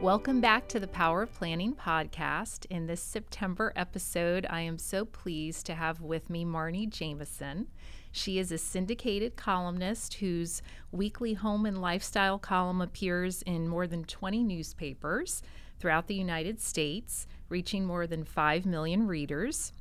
[0.00, 2.66] Welcome back to the Power of Planning podcast.
[2.70, 7.66] In this September episode, I am so pleased to have with me Marni Jameson.
[8.12, 14.04] She is a syndicated columnist whose weekly home and lifestyle column appears in more than
[14.04, 15.42] 20 newspapers
[15.80, 19.72] throughout the United States, reaching more than 5 million readers.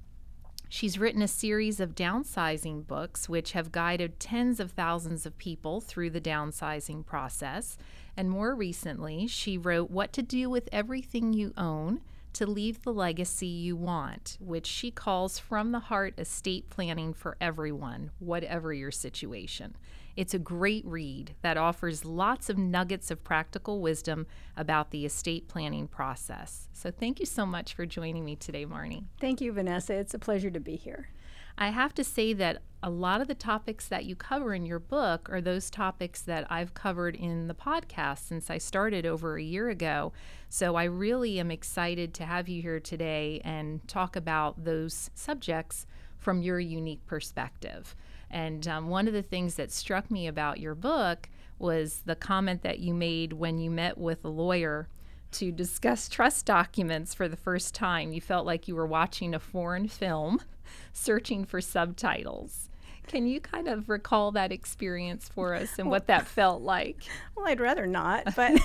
[0.70, 5.80] She's written a series of downsizing books, which have guided tens of thousands of people
[5.80, 7.78] through the downsizing process.
[8.18, 12.02] And more recently, she wrote What to Do with Everything You Own
[12.34, 17.38] to Leave the Legacy You Want, which she calls From the Heart Estate Planning for
[17.40, 19.76] Everyone, whatever your situation.
[20.18, 24.26] It's a great read that offers lots of nuggets of practical wisdom
[24.58, 26.68] about the estate planning process.
[26.74, 29.04] So, thank you so much for joining me today, Marni.
[29.22, 29.94] Thank you, Vanessa.
[29.94, 31.10] It's a pleasure to be here.
[31.56, 34.80] I have to say that a lot of the topics that you cover in your
[34.80, 39.44] book are those topics that I've covered in the podcast since I started over a
[39.44, 40.14] year ago.
[40.50, 45.86] So I really am excited to have you here today and talk about those subjects
[46.18, 47.96] from your unique perspective.
[48.30, 52.62] And um, one of the things that struck me about your book was the comment
[52.64, 54.90] that you made when you met with a lawyer
[55.32, 58.12] to discuss trust documents for the first time.
[58.12, 60.42] You felt like you were watching a foreign film
[60.94, 62.70] searching for subtitles.
[63.08, 67.04] Can you kind of recall that experience for us and what that felt like?
[67.38, 68.60] Well, I'd rather not, but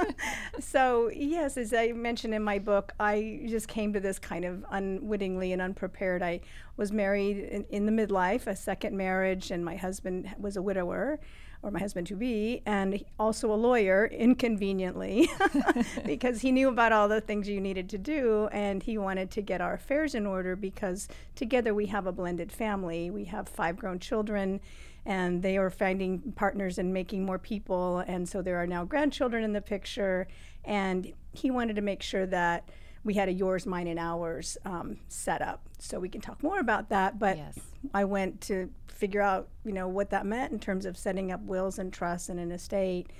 [0.60, 4.64] so yes, as I mentioned in my book, I just came to this kind of
[4.70, 6.20] unwittingly and unprepared.
[6.20, 6.40] I
[6.76, 11.20] was married in, in the midlife, a second marriage, and my husband was a widower
[11.62, 15.28] or my husband to be, and also a lawyer, inconveniently,
[16.04, 19.42] because he knew about all the things you needed to do, and he wanted to
[19.42, 23.10] get our affairs in order because together we have a blended family.
[23.10, 24.60] We have five grown children,
[25.04, 29.42] and they are finding partners and making more people, and so there are now grandchildren
[29.42, 30.28] in the picture,
[30.64, 32.68] and he wanted to make sure that
[33.04, 35.62] we had a yours, mine, and ours um, set up.
[35.78, 37.18] So we can talk more about that.
[37.18, 37.58] But yes.
[37.94, 41.40] I went to figure out, you know, what that meant in terms of setting up
[41.42, 43.10] wills and trusts and an estate,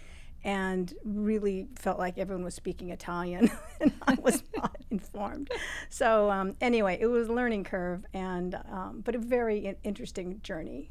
[0.44, 5.50] and really felt like everyone was speaking Italian, and I was not informed.
[5.88, 10.91] So um, anyway, it was a learning curve, and um, but a very interesting journey.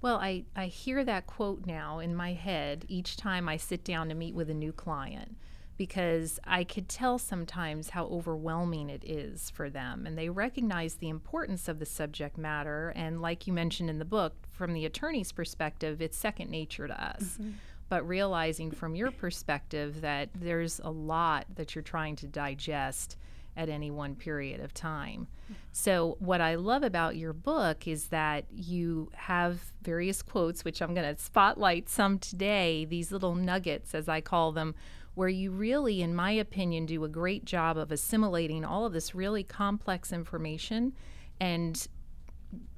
[0.00, 4.10] Well, I, I hear that quote now in my head each time I sit down
[4.10, 5.34] to meet with a new client
[5.76, 10.06] because I could tell sometimes how overwhelming it is for them.
[10.06, 12.92] And they recognize the importance of the subject matter.
[12.94, 17.04] And, like you mentioned in the book, from the attorney's perspective, it's second nature to
[17.04, 17.22] us.
[17.40, 17.50] Mm-hmm.
[17.88, 23.16] But realizing from your perspective that there's a lot that you're trying to digest
[23.56, 25.28] at any one period of time.
[25.72, 30.94] So, what I love about your book is that you have various quotes, which I'm
[30.94, 34.74] going to spotlight some today, these little nuggets, as I call them,
[35.14, 39.14] where you really, in my opinion, do a great job of assimilating all of this
[39.14, 40.92] really complex information
[41.40, 41.86] and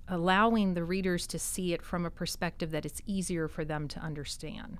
[0.09, 4.01] allowing the readers to see it from a perspective that it's easier for them to
[4.01, 4.79] understand.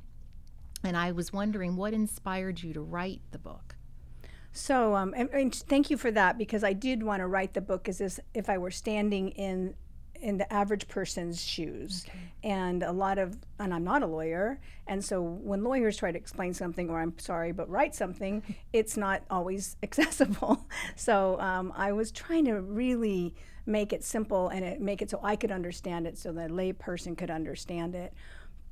[0.85, 3.77] And I was wondering what inspired you to write the book?
[4.53, 7.61] So, um, and, and, thank you for that because I did want to write the
[7.61, 9.75] book as if I were standing in
[10.21, 12.05] in the average person's shoes.
[12.09, 12.19] Okay.
[12.45, 16.19] And a lot of, and I'm not a lawyer, and so when lawyers try to
[16.19, 20.67] explain something, or I'm sorry, but write something, it's not always accessible.
[20.95, 23.35] So um, I was trying to really
[23.67, 26.73] make it simple and it, make it so I could understand it, so the lay
[26.73, 28.15] person could understand it.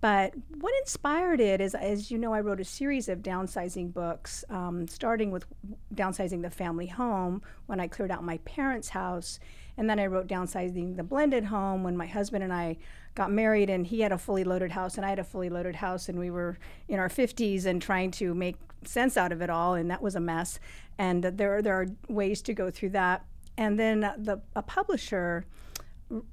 [0.04, 4.44] But what inspired it is, as you know, I wrote a series of downsizing books,
[4.50, 5.46] um, starting with
[5.94, 9.40] downsizing the family home when I cleared out my parents' house.
[9.78, 12.76] And then I wrote downsizing the blended home when my husband and I
[13.14, 15.76] got married and he had a fully loaded house and I had a fully loaded
[15.76, 19.48] house and we were in our 50s and trying to make sense out of it
[19.48, 20.60] all and that was a mess.
[20.98, 23.24] And there, there are ways to go through that.
[23.56, 25.46] And then the, a publisher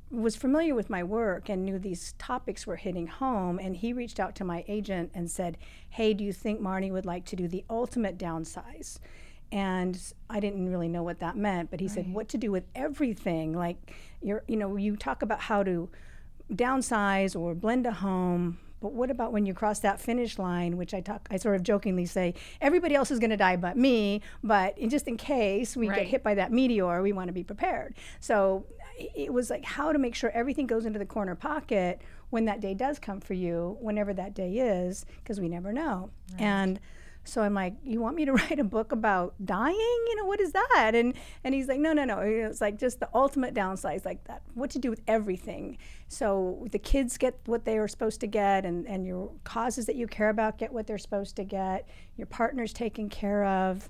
[0.09, 4.19] was familiar with my work and knew these topics were hitting home and he reached
[4.19, 5.57] out to my agent and said
[5.89, 8.99] hey do you think marni would like to do the ultimate downsize
[9.51, 11.95] and i didn't really know what that meant but he right.
[11.95, 15.89] said what to do with everything like you're you know you talk about how to
[16.53, 20.93] downsize or blend a home but what about when you cross that finish line, which
[20.93, 24.21] I talk, I sort of jokingly say, everybody else is going to die but me.
[24.43, 25.99] But in, just in case we right.
[25.99, 27.93] get hit by that meteor, we want to be prepared.
[28.19, 28.65] So
[29.15, 32.59] it was like how to make sure everything goes into the corner pocket when that
[32.61, 36.09] day does come for you, whenever that day is, because we never know.
[36.33, 36.41] Right.
[36.41, 36.79] And
[37.23, 39.75] So I'm like, you want me to write a book about dying?
[39.75, 40.91] You know, what is that?
[40.95, 41.13] And
[41.43, 42.19] and he's like, no, no, no.
[42.19, 44.41] It's like just the ultimate downsides, like that.
[44.55, 45.77] What to do with everything?
[46.07, 49.95] So the kids get what they are supposed to get, and and your causes that
[49.95, 51.87] you care about get what they're supposed to get.
[52.17, 53.89] Your partner's taken care of,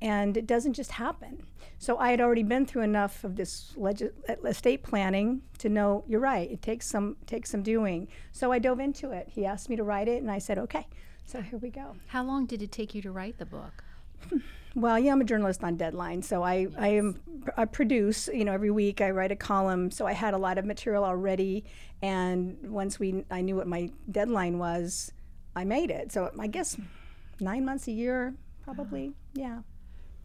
[0.00, 1.46] and it doesn't just happen.
[1.78, 4.12] So I had already been through enough of this legis-
[4.44, 6.50] estate planning to know you're right.
[6.50, 8.08] It takes some takes some doing.
[8.32, 9.28] So I dove into it.
[9.28, 10.86] He asked me to write it, and I said okay.
[11.24, 11.96] So here we go.
[12.06, 13.84] How long did it take you to write the book?
[14.28, 14.38] Hmm.
[14.74, 16.72] Well, yeah, I'm a journalist on deadline, so I, yes.
[16.76, 17.20] I am
[17.56, 18.28] I produce.
[18.28, 21.02] You know, every week I write a column, so I had a lot of material
[21.02, 21.64] already.
[22.02, 25.12] And once we I knew what my deadline was,
[25.54, 26.12] I made it.
[26.12, 26.76] So I guess
[27.40, 29.12] nine months a year, probably.
[29.34, 29.60] Yeah.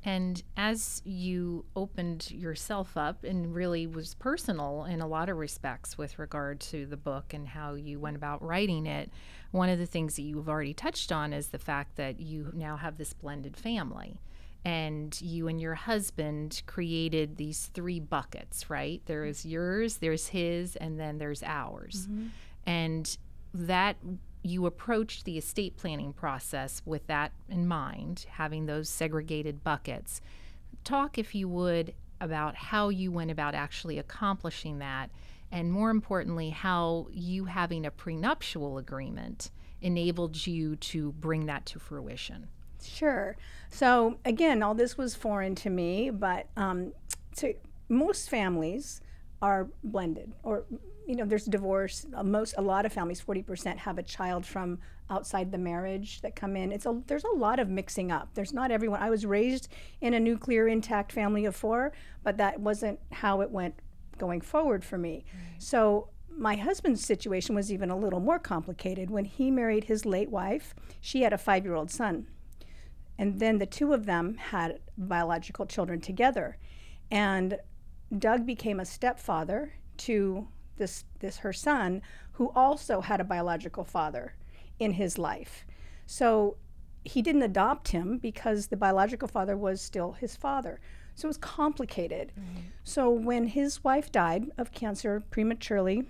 [0.04, 5.98] And as you opened yourself up and really was personal in a lot of respects
[5.98, 9.12] with regard to the book and how you went about writing it,
[9.52, 12.78] one of the things that you've already touched on is the fact that you now
[12.78, 14.20] have this blended family.
[14.64, 19.02] And you and your husband created these three buckets, right?
[19.06, 22.08] There is yours, there's his, and then there's ours.
[22.08, 22.28] Mm-hmm.
[22.68, 23.18] And
[23.54, 23.98] that
[24.44, 30.22] you approached the estate planning process with that in mind, having those segregated buckets.
[30.84, 35.10] Talk, if you would, about how you went about actually accomplishing that,
[35.52, 39.52] and more importantly, how you having a prenuptial agreement
[39.82, 42.48] enabled you to bring that to fruition.
[42.84, 43.36] Sure.
[43.70, 46.94] So, again, all this was foreign to me, but um,
[47.38, 47.54] to
[47.90, 49.02] most families
[49.42, 50.66] are blended or
[51.08, 52.06] you know, there's divorce.
[52.16, 56.36] Uh, most, a lot of families, 40% have a child from outside the marriage that
[56.36, 56.72] come in.
[56.72, 58.30] It's a, there's a lot of mixing up.
[58.34, 59.02] There's not everyone.
[59.02, 59.68] I was raised
[60.00, 61.92] in a nuclear intact family of four,
[62.24, 63.76] but that wasn't how it went
[64.18, 65.26] going forward for me.
[65.34, 65.62] Right.
[65.62, 69.10] So my husband's situation was even a little more complicated.
[69.10, 72.28] When he married his late wife, she had a five year old son.
[73.18, 76.58] And then the two of them had biological children together.
[77.12, 77.58] And
[78.18, 80.48] Doug became a stepfather to
[80.78, 82.02] this this her son
[82.34, 84.36] who also had a biological father
[84.80, 85.66] in his life.
[86.06, 86.58] So
[87.04, 90.80] he didn't adopt him because the biological father was still his father.
[91.16, 92.32] So it was complicated.
[92.40, 92.62] Mm-hmm.
[92.84, 96.06] So when his wife died of cancer prematurely,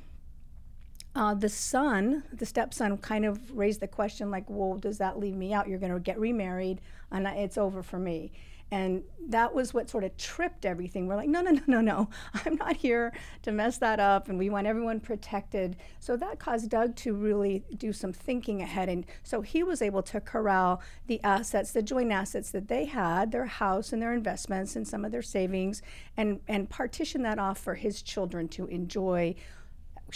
[1.16, 5.36] uh, the son, the stepson, kind of raised the question like, well, does that leave
[5.36, 5.68] me out?
[5.68, 6.80] You're going to get remarried,
[7.12, 8.32] and it's over for me.
[8.72, 11.06] And that was what sort of tripped everything.
[11.06, 12.10] We're like, no, no, no, no, no.
[12.46, 13.12] I'm not here
[13.44, 14.30] to mess that up.
[14.30, 15.76] And we want everyone protected.
[16.00, 18.88] So that caused Doug to really do some thinking ahead.
[18.88, 23.32] And so he was able to corral the assets, the joint assets that they had,
[23.32, 25.82] their house and their investments and some of their savings,
[26.16, 29.36] and, and partition that off for his children to enjoy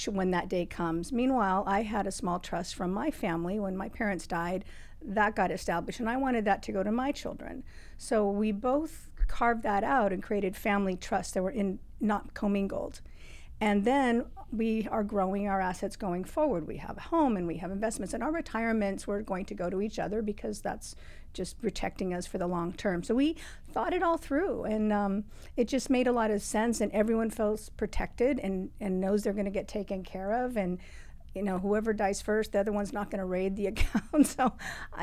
[0.07, 1.11] when that day comes.
[1.11, 4.65] Meanwhile, I had a small trust from my family when my parents died.
[5.01, 7.63] That got established, and I wanted that to go to my children.
[7.97, 13.01] So we both carved that out and created family trusts that were in not commingled.
[13.61, 16.67] And then we are growing our assets going forward.
[16.67, 19.69] We have a home and we have investments, and our retirements were going to go
[19.69, 20.95] to each other because that's
[21.33, 23.03] just protecting us for the long term.
[23.03, 23.35] So we
[23.71, 25.23] thought it all through, and um,
[25.57, 26.81] it just made a lot of sense.
[26.81, 30.57] And everyone feels protected and, and knows they're going to get taken care of.
[30.57, 30.79] And
[31.35, 34.25] you know, whoever dies first, the other one's not going to raid the account.
[34.25, 34.53] so,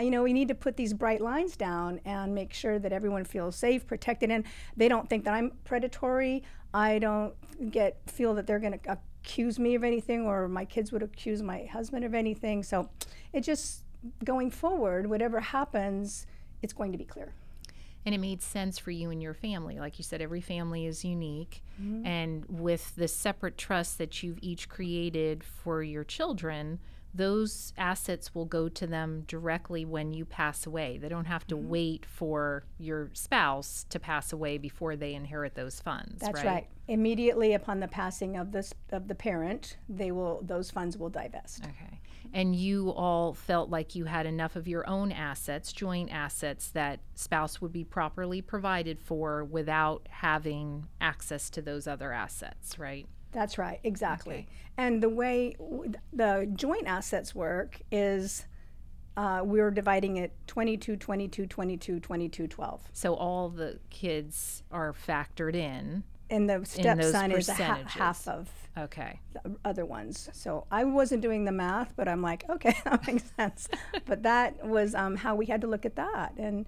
[0.00, 3.24] you know, we need to put these bright lines down and make sure that everyone
[3.24, 4.44] feels safe, protected, and
[4.76, 6.42] they don't think that I'm predatory.
[6.74, 7.34] I don't
[7.70, 11.42] get feel that they're going to accuse me of anything, or my kids would accuse
[11.42, 12.62] my husband of anything.
[12.62, 12.88] So,
[13.32, 13.84] it just
[14.24, 16.26] going forward, whatever happens,
[16.60, 17.34] it's going to be clear
[18.04, 19.78] and it made sense for you and your family.
[19.78, 21.62] Like you said, every family is unique.
[21.80, 22.06] Mm-hmm.
[22.06, 26.80] And with the separate trusts that you've each created for your children,
[27.14, 30.98] those assets will go to them directly when you pass away.
[30.98, 31.68] They don't have to mm-hmm.
[31.68, 36.20] wait for your spouse to pass away before they inherit those funds.
[36.20, 36.46] That's right.
[36.46, 36.68] right.
[36.88, 41.64] Immediately upon the passing of the of the parent, they will those funds will divest.
[41.64, 42.00] Okay
[42.32, 47.00] and you all felt like you had enough of your own assets, joint assets, that
[47.14, 53.06] spouse would be properly provided for without having access to those other assets, right?
[53.32, 54.34] That's right, exactly.
[54.34, 54.48] Okay.
[54.76, 58.46] And the way w- the joint assets work is
[59.16, 62.80] uh, we're dividing it 22, 22, 22, 22, 12.
[62.92, 68.48] So all the kids are factored in and the stepson is a ha- half of
[68.76, 70.30] okay the other ones.
[70.32, 73.68] So I wasn't doing the math, but I'm like, okay, that makes sense.
[74.06, 76.66] but that was um, how we had to look at that, and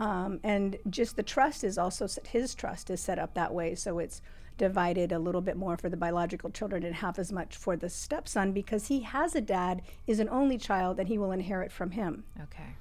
[0.00, 4.00] um, and just the trust is also his trust is set up that way, so
[4.00, 4.20] it's
[4.56, 7.88] divided a little bit more for the biological children and half as much for the
[7.88, 11.92] stepson because he has a dad, is an only child, and he will inherit from
[11.92, 12.24] him.
[12.42, 12.76] Okay.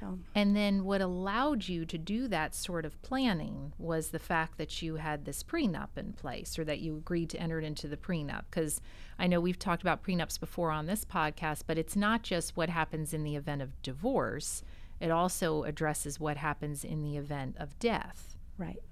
[0.00, 4.58] So And then what allowed you to do that sort of planning was the fact
[4.58, 7.96] that you had this prenup in place or that you agreed to enter into the
[7.96, 8.44] prenup.
[8.50, 8.80] Because
[9.18, 12.68] I know we've talked about prenups before on this podcast, but it's not just what
[12.70, 14.62] happens in the event of divorce,
[15.00, 18.36] it also addresses what happens in the event of death.
[18.58, 18.82] Right.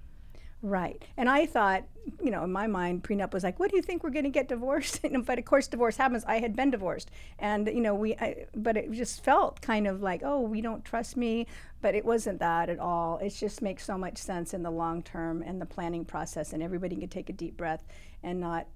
[0.63, 1.03] Right.
[1.17, 1.83] And I thought,
[2.23, 4.29] you know, in my mind, prenup was like, what do you think we're going to
[4.29, 5.01] get divorced?
[5.25, 6.23] but of course, divorce happens.
[6.25, 7.11] I had been divorced.
[7.37, 10.85] And, you know, we, I, but it just felt kind of like, oh, we don't
[10.85, 11.47] trust me.
[11.81, 13.17] But it wasn't that at all.
[13.17, 16.53] It just makes so much sense in the long term and the planning process.
[16.53, 17.83] And everybody can take a deep breath
[18.23, 18.67] and not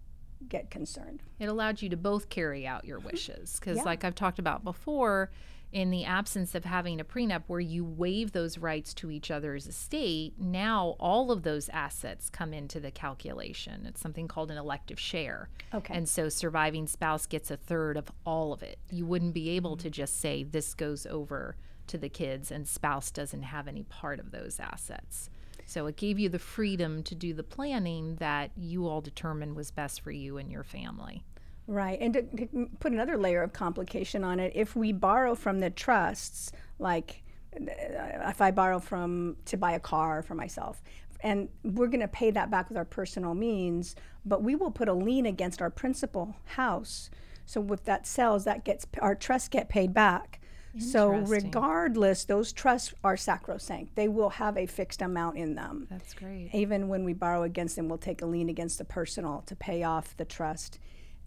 [0.49, 1.23] get concerned.
[1.39, 3.57] It allowed you to both carry out your wishes.
[3.59, 3.83] Because, Yeah.
[3.83, 5.31] like I've talked about before,
[5.71, 9.67] in the absence of having a prenup where you waive those rights to each other's
[9.67, 13.85] estate, now all of those assets come into the calculation.
[13.85, 15.49] It's something called an elective share.
[15.73, 15.93] Okay.
[15.93, 18.79] And so surviving spouse gets a third of all of it.
[18.89, 19.93] You wouldn't be able to mm-hmm.
[19.93, 21.55] just say this goes over
[21.87, 25.29] to the kids and spouse doesn't have any part of those assets.
[25.65, 29.69] So it gave you the freedom to do the planning that you all determined was
[29.69, 31.23] best for you and your family.
[31.67, 31.99] Right.
[31.99, 35.69] And to, to put another layer of complication on it, if we borrow from the
[35.69, 37.23] trusts, like
[37.55, 40.81] uh, if I borrow from to buy a car for myself,
[41.21, 43.95] and we're going to pay that back with our personal means,
[44.25, 47.09] but we will put a lien against our principal house.
[47.45, 50.39] So if that sells, that gets our trusts get paid back.
[50.79, 53.95] So regardless, those trusts are sacrosanct.
[53.95, 56.51] They will have a fixed amount in them That's great.
[56.53, 59.81] even when we borrow against them, we'll take a lien against the personal to pay
[59.81, 60.77] off the trust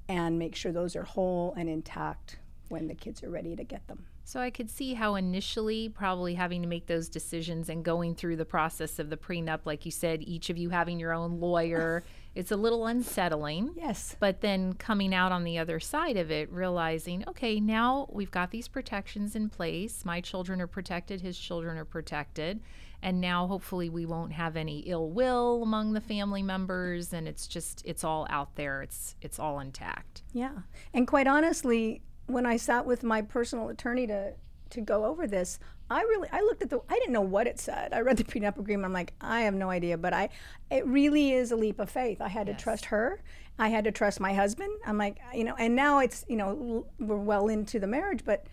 [0.09, 2.39] and make sure those are whole and intact
[2.69, 4.07] when the kids are ready to get them.
[4.25, 8.37] So I could see how initially probably having to make those decisions and going through
[8.37, 12.05] the process of the prenup, like you said, each of you having your own lawyer,
[12.35, 13.73] it's a little unsettling.
[13.77, 14.17] Yes.
[14.19, 18.51] But then coming out on the other side of it, realizing, okay, now we've got
[18.51, 20.05] these protections in place.
[20.05, 22.61] My children are protected, his children are protected.
[23.03, 27.47] And now hopefully we won't have any ill will among the family members and it's
[27.47, 28.83] just it's all out there.
[28.83, 30.23] It's it's all intact.
[30.33, 30.59] Yeah.
[30.93, 34.35] And quite honestly, when I sat with my personal attorney to
[34.71, 35.59] to go over this,
[35.91, 37.93] I really I looked at the I didn't know what it said.
[37.93, 38.87] I read the prenup agreement.
[38.87, 40.29] I'm like, I have no idea, but I
[40.71, 42.21] it really is a leap of faith.
[42.21, 43.21] I had to trust her.
[43.59, 44.73] I had to trust my husband.
[44.87, 48.47] I'm like, you know, and now it's, you know, we're well into the marriage, but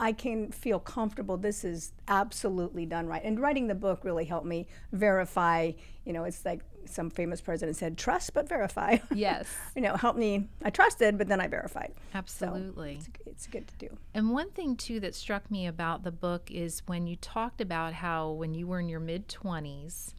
[0.00, 1.36] I can feel comfortable.
[1.36, 3.22] This is absolutely done right.
[3.22, 5.72] And writing the book really helped me verify.
[6.06, 9.46] You know, it's like some famous president said, "Trust but verify." Yes.
[9.74, 10.48] you know, help me.
[10.64, 11.92] I trusted, but then I verified.
[12.14, 12.94] Absolutely.
[12.94, 13.98] It's, it's good to do.
[14.14, 17.92] And one thing, too, that struck me about the book is when you talked about
[17.94, 20.14] how when you were in your mid 20s,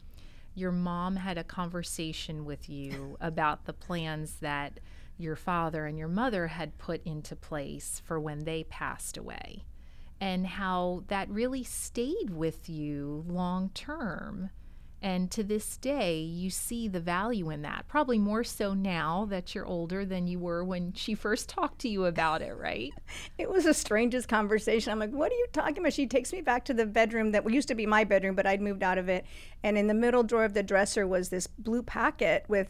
[0.54, 4.78] your mom had a conversation with you about the plans that
[5.18, 9.64] your father and your mother had put into place for when they passed away,
[10.20, 14.50] and how that really stayed with you long term.
[15.02, 17.88] And to this day, you see the value in that.
[17.88, 21.88] Probably more so now that you're older than you were when she first talked to
[21.88, 22.92] you about it, right?
[23.38, 24.92] It was the strangest conversation.
[24.92, 25.92] I'm like, what are you talking about?
[25.92, 28.60] She takes me back to the bedroom that used to be my bedroom, but I'd
[28.60, 29.24] moved out of it.
[29.64, 32.68] And in the middle drawer of the dresser was this blue packet with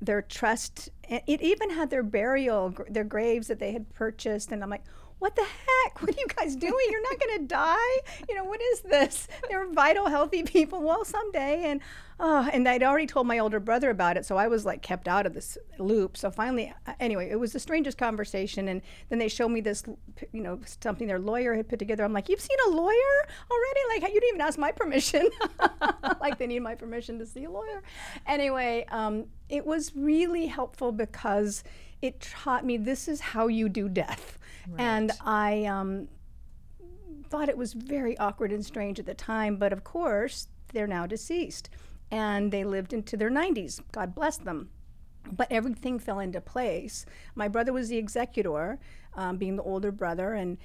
[0.00, 0.90] their trust.
[1.08, 4.52] It even had their burial, their graves that they had purchased.
[4.52, 4.84] And I'm like,
[5.18, 6.02] what the heck?
[6.02, 6.86] What are you guys doing?
[6.90, 7.96] You're not going to die?
[8.28, 9.28] You know, what is this?
[9.48, 10.82] They're vital, healthy people.
[10.82, 11.64] Well, someday.
[11.64, 11.80] And
[12.20, 15.08] oh, and I'd already told my older brother about it, so I was like kept
[15.08, 16.16] out of this loop.
[16.16, 18.68] So finally, uh, anyway, it was the strangest conversation.
[18.68, 19.84] And then they showed me this,
[20.32, 22.04] you know, something their lawyer had put together.
[22.04, 23.16] I'm like, you've seen a lawyer
[23.50, 23.80] already?
[23.88, 25.30] Like, you didn't even ask my permission.
[26.20, 27.82] like they need my permission to see a lawyer.
[28.26, 31.64] Anyway, um, it was really helpful because
[32.02, 34.38] it taught me this is how you do death.
[34.78, 36.08] And I um,
[37.28, 41.06] thought it was very awkward and strange at the time, but of course, they're now
[41.06, 41.70] deceased.
[42.10, 43.80] And they lived into their 90s.
[43.92, 44.70] God bless them.
[45.30, 47.04] But everything fell into place.
[47.34, 48.78] My brother was the executor,
[49.14, 50.58] um, being the older brother, and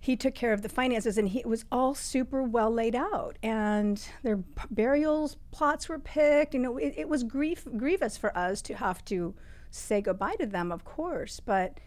[0.00, 3.36] he took care of the finances and he, it was all super well laid out
[3.42, 8.36] and their p- burials plots were picked you know it, it was grief grievous for
[8.36, 9.34] us to have to
[9.70, 11.78] say goodbye to them of course but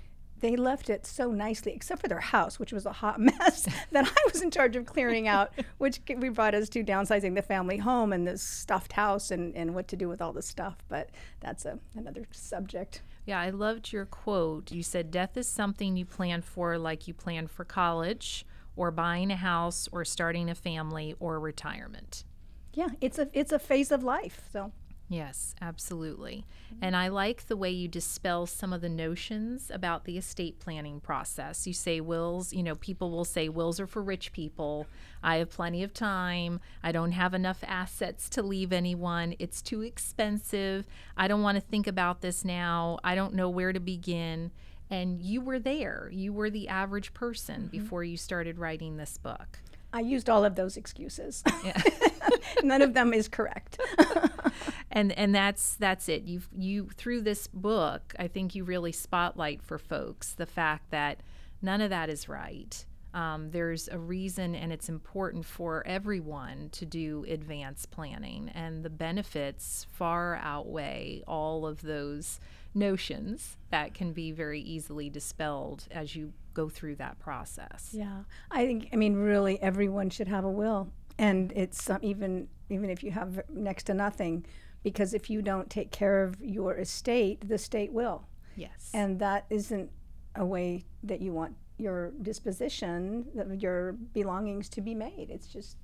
[0.42, 4.06] they left it so nicely except for their house which was a hot mess that
[4.06, 7.78] i was in charge of clearing out which we brought us to downsizing the family
[7.78, 11.10] home and this stuffed house and, and what to do with all the stuff but
[11.40, 14.72] that's a, another subject Yeah, I loved your quote.
[14.72, 18.46] You said, Death is something you plan for like you plan for college,
[18.76, 22.24] or buying a house, or starting a family, or retirement.
[22.74, 24.72] yeah it's a it's a phase of life so
[25.12, 26.46] Yes, absolutely.
[26.82, 31.02] And I like the way you dispel some of the notions about the estate planning
[31.02, 31.68] process.
[31.68, 34.88] You say wills, you know, people will say wills are for rich people.
[35.22, 36.62] I have plenty of time.
[36.82, 39.36] I don't have enough assets to leave anyone.
[39.38, 40.88] It's too expensive.
[41.18, 42.98] I don't want to think about this now.
[43.04, 44.52] I don't know where to begin.
[44.90, 46.10] And you were there.
[46.14, 47.68] You were the average person mm-hmm.
[47.68, 49.60] before you started writing this book.
[49.94, 51.44] I used all of those excuses.
[52.64, 53.80] None of them is correct.
[54.92, 56.24] and and that's that's it.
[56.24, 61.22] You you through this book, I think you really spotlight for folks the fact that
[61.62, 62.86] none of that is right.
[63.14, 68.90] Um, there's a reason, and it's important for everyone to do advanced planning, and the
[68.90, 72.40] benefits far outweigh all of those
[72.74, 77.90] notions that can be very easily dispelled as you go through that process.
[77.92, 78.90] Yeah, I think.
[78.94, 83.12] I mean, really, everyone should have a will, and it's um, even even if you
[83.12, 84.46] have next to nothing,
[84.84, 88.28] because if you don't take care of your estate, the state will.
[88.56, 88.92] Yes.
[88.94, 89.90] And that isn't
[90.36, 93.26] a way that you want your disposition,
[93.58, 95.28] your belongings to be made.
[95.30, 95.78] It's just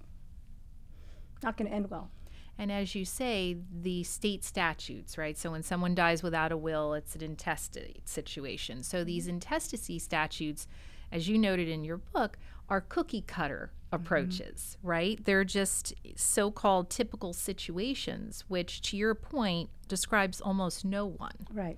[1.44, 2.12] not going to end well.
[2.60, 5.38] And as you say, the state statutes, right?
[5.38, 8.84] So when someone dies without a will, it's an intestate situation.
[8.84, 10.68] So these intestacy statutes,
[11.12, 12.38] as you noted in your book,
[12.70, 14.88] are cookie cutter approaches, mm-hmm.
[14.88, 15.24] right?
[15.24, 21.48] They're just so called typical situations, which to your point describes almost no one.
[21.54, 21.78] Right.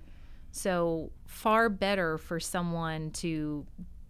[0.52, 3.66] So far better for someone to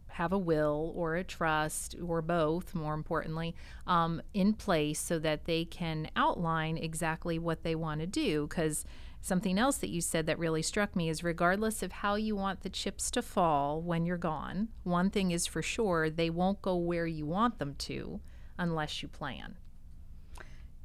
[0.10, 3.56] have a will or a trust or both, more importantly,
[3.88, 8.48] um, in place so that they can outline exactly what they want to do.
[8.48, 8.86] Because
[9.22, 12.62] something else that you said that really struck me is regardless of how you want
[12.62, 16.75] the chips to fall when you're gone, one thing is for sure they won't go
[16.75, 18.20] where you want them to
[18.58, 19.58] unless you plan.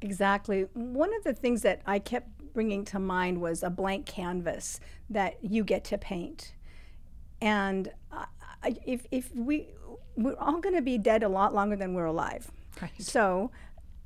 [0.01, 0.67] Exactly.
[0.73, 4.79] One of the things that I kept bringing to mind was a blank canvas
[5.09, 6.53] that you get to paint.
[7.41, 7.91] And
[8.85, 9.67] if if we
[10.15, 12.49] we're all going to be dead a lot longer than we're alive.
[12.81, 12.91] Right.
[12.99, 13.51] So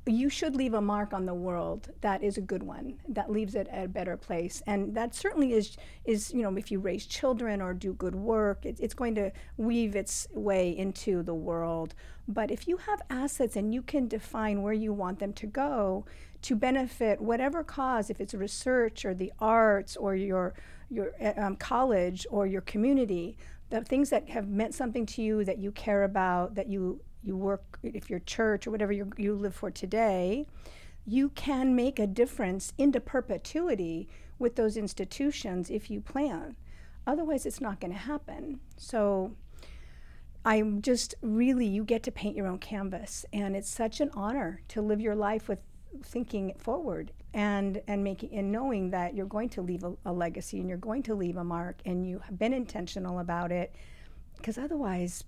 [0.06, 3.54] you should leave a mark on the world that is a good one that leaves
[3.54, 7.06] it at a better place and that certainly is is you know if you raise
[7.06, 11.94] children or do good work it, it's going to weave its way into the world
[12.26, 16.04] but if you have assets and you can define where you want them to go
[16.40, 20.54] to benefit whatever cause if it's research or the arts or your
[20.88, 23.36] your um, college or your community
[23.70, 27.36] the things that have meant something to you that you care about that you you
[27.36, 30.46] work if your church or whatever you, you live for today
[31.06, 36.56] you can make a difference into perpetuity with those institutions if you plan.
[37.06, 38.60] Otherwise it's not going to happen.
[38.76, 39.32] So
[40.44, 44.62] i'm just really you get to paint your own canvas and it's such an honor
[44.68, 45.58] to live your life with
[46.02, 50.58] thinking forward and and making and knowing that you're going to leave a, a legacy
[50.58, 53.74] and you're going to leave a mark and you have been intentional about it
[54.36, 55.24] because otherwise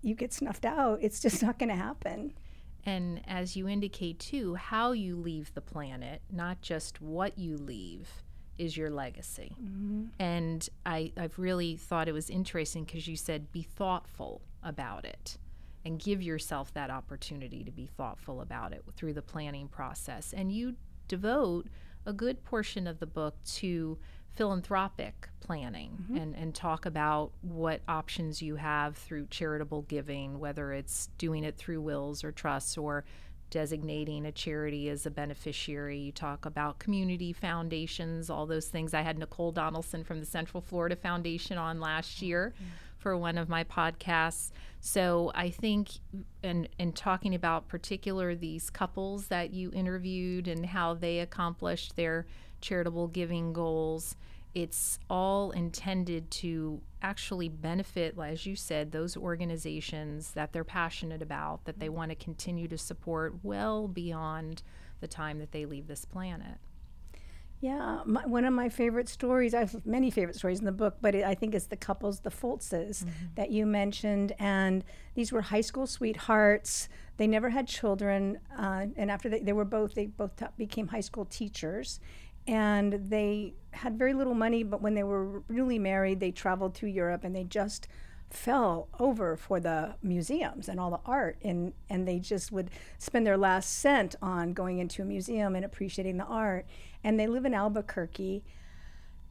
[0.00, 0.98] you get snuffed out.
[1.02, 2.34] It's just not going to happen.
[2.84, 8.08] And as you indicate too how you leave the planet not just what you leave
[8.58, 9.56] is your legacy.
[9.62, 10.04] Mm-hmm.
[10.18, 15.38] and I, i've really thought it was interesting because you said be thoughtful about it
[15.84, 20.32] and give yourself that opportunity to be thoughtful about it through the planning process.
[20.32, 20.76] And you
[21.12, 21.66] devote
[22.06, 23.98] a good portion of the book to
[24.32, 26.16] philanthropic planning mm-hmm.
[26.16, 31.58] and, and talk about what options you have through charitable giving, whether it's doing it
[31.58, 33.04] through wills or trusts or
[33.50, 35.98] designating a charity as a beneficiary.
[35.98, 38.94] You talk about community foundations, all those things.
[38.94, 42.54] I had Nicole Donaldson from the Central Florida Foundation on last year.
[42.56, 44.52] Mm-hmm for one of my podcasts.
[44.80, 45.90] So I think,
[46.42, 52.26] and in talking about particular these couples that you interviewed and how they accomplished their
[52.60, 54.16] charitable giving goals,
[54.54, 61.64] it's all intended to actually benefit, as you said, those organizations that they're passionate about,
[61.64, 61.96] that they mm-hmm.
[61.96, 64.62] want to continue to support well beyond
[65.00, 66.58] the time that they leave this planet.
[67.62, 69.54] Yeah, my, one of my favorite stories.
[69.54, 72.18] I have many favorite stories in the book, but it, I think it's the couples,
[72.18, 73.10] the Fultzes, mm-hmm.
[73.36, 74.82] that you mentioned, and
[75.14, 76.88] these were high school sweethearts.
[77.18, 80.88] They never had children, uh, and after they, they were both, they both t- became
[80.88, 82.00] high school teachers,
[82.48, 84.64] and they had very little money.
[84.64, 87.86] But when they were newly married, they traveled through Europe, and they just
[88.32, 93.26] fell over for the museums and all the art and and they just would spend
[93.26, 96.66] their last cent on going into a museum and appreciating the art
[97.04, 98.42] and they live in Albuquerque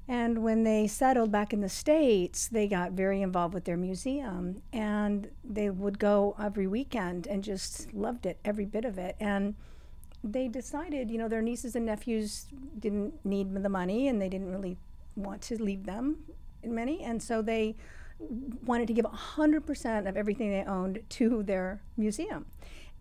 [0.08, 4.62] and when they settled back in the states they got very involved with their museum
[4.74, 9.56] and they would go every weekend and just loved it every bit of it and
[10.24, 12.46] they decided, you know, their nieces and nephews
[12.78, 14.78] didn't need the money and they didn't really
[15.16, 16.18] want to leave them
[16.64, 17.04] many.
[17.04, 17.76] And so they
[18.66, 22.46] wanted to give 100% of everything they owned to their museum.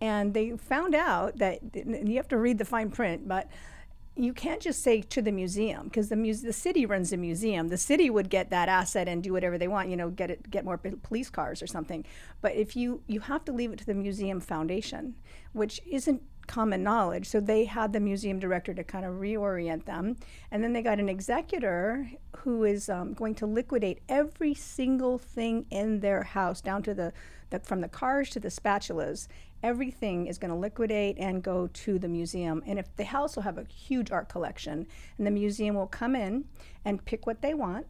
[0.01, 3.49] And they found out that you have to read the fine print, but
[4.17, 7.69] you can't just say to the museum because the the city runs the museum.
[7.69, 10.51] The city would get that asset and do whatever they want, you know, get it
[10.51, 12.05] get more police cars or something.
[12.41, 15.15] But if you you have to leave it to the museum foundation,
[15.53, 17.29] which isn't common knowledge.
[17.29, 20.17] So they had the museum director to kind of reorient them.
[20.51, 25.65] And then they got an executor who is um, going to liquidate every single thing
[25.71, 27.13] in their house, down to the,
[27.51, 29.29] the from the cars to the spatulas.
[29.63, 32.65] Everything is going to liquidate and go to the museum.
[32.67, 36.17] And if the house will have a huge art collection, and the museum will come
[36.17, 36.47] in
[36.85, 37.87] and pick what they want.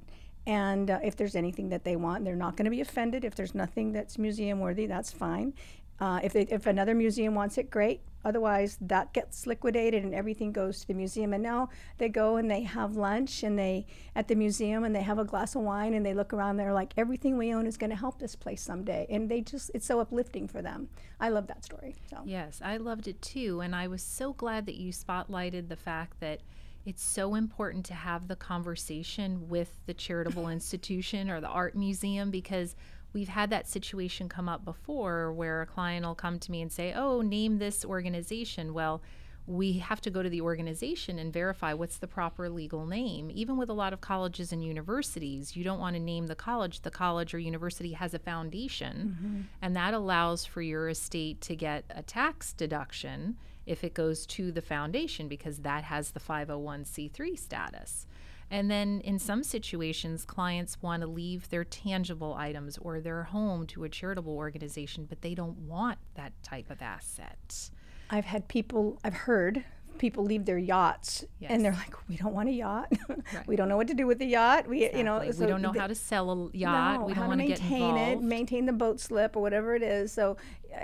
[0.47, 3.25] And uh, if there's anything that they want, they're not going to be offended.
[3.25, 5.55] If there's nothing that's museum worthy, that's fine.
[5.99, 8.01] Uh, if, they, if another museum wants it, great.
[8.25, 11.33] Otherwise, that gets liquidated and everything goes to the museum.
[11.33, 15.03] And now they go and they have lunch and they at the museum and they
[15.03, 16.57] have a glass of wine and they look around.
[16.57, 19.07] They're like, everything we own is going to help this place someday.
[19.09, 20.89] And they just, it's so uplifting for them.
[21.19, 21.97] I love that story.
[22.09, 22.19] So.
[22.25, 23.61] Yes, I loved it too.
[23.61, 26.41] And I was so glad that you spotlighted the fact that
[26.87, 32.31] it's so important to have the conversation with the charitable institution or the art museum
[32.31, 32.75] because
[33.13, 36.73] we've had that situation come up before where a client will come to me and
[36.73, 38.75] say, Oh, name this organization.
[38.75, 39.03] Well,
[39.47, 43.31] we have to go to the organization and verify what's the proper legal name.
[43.33, 46.83] Even with a lot of colleges and universities, you don't want to name the college.
[46.83, 49.41] The college or university has a foundation, mm-hmm.
[49.61, 54.53] and that allows for your estate to get a tax deduction if it goes to
[54.53, 58.07] the foundation because that has the 501c3 status.
[58.51, 63.67] And then in some situations, clients want to leave their tangible items or their home
[63.69, 67.71] to a charitable organization, but they don't want that type of asset.
[68.11, 69.65] I've had people, I've heard
[69.99, 71.51] people leave their yachts yes.
[71.51, 73.47] and they're like we don't want a yacht right.
[73.47, 74.99] we don't know what to do with the yacht we exactly.
[74.99, 77.39] you know so we don't know how to sell a yacht no, we don't want
[77.39, 80.39] to maintain it maintain the boat slip or whatever it is so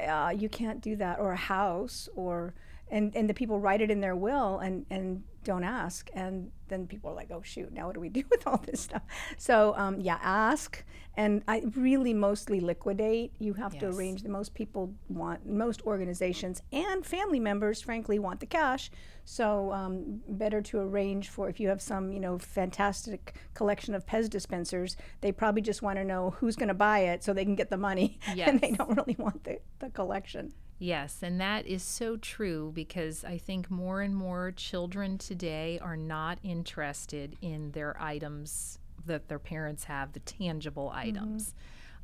[0.07, 2.53] uh, you can't do that or a house or
[2.91, 6.11] and and the people write it in their will and and don't ask.
[6.13, 8.81] And then people are like oh shoot now what do we do with all this
[8.81, 9.03] stuff?
[9.39, 10.85] So um, yeah ask.
[11.19, 13.33] And i really mostly liquidate.
[13.39, 13.81] You have yes.
[13.81, 18.91] to arrange the most people want most organizations and family members frankly want the cash.
[19.25, 24.05] So um, better to arrange for if you have some you know fantastic collection of
[24.05, 27.45] pez dispensers they probably just want to know who's going to buy it so they
[27.45, 28.19] can get the money.
[28.35, 28.49] Yes.
[28.51, 33.25] and they don't really want the, the collection Yes, and that is so true because
[33.25, 39.39] I think more and more children today are not interested in their items that their
[39.39, 41.09] parents have, the tangible mm-hmm.
[41.09, 41.55] items.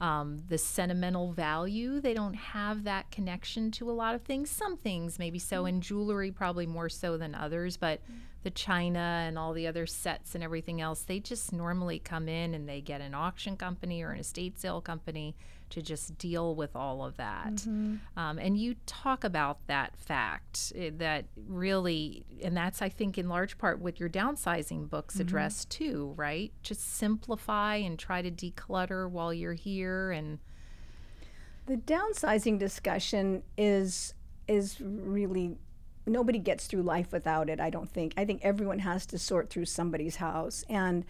[0.00, 4.50] Um, the sentimental value, they don't have that connection to a lot of things.
[4.50, 5.68] Some things, maybe so, mm-hmm.
[5.68, 8.18] in jewelry, probably more so than others, but mm-hmm.
[8.42, 12.52] the china and all the other sets and everything else, they just normally come in
[12.54, 15.36] and they get an auction company or an estate sale company
[15.72, 17.54] to just deal with all of that.
[17.54, 17.96] Mm-hmm.
[18.16, 23.28] Um, and you talk about that fact eh, that really, and that's, I think, in
[23.28, 25.22] large part what your downsizing books mm-hmm.
[25.22, 26.52] address too, right?
[26.62, 30.10] Just simplify and try to declutter while you're here.
[30.10, 30.38] And
[31.66, 34.14] the downsizing discussion is
[34.48, 35.56] is really
[36.04, 37.60] nobody gets through life without it.
[37.60, 38.12] I don't think.
[38.16, 41.04] I think everyone has to sort through somebody's house and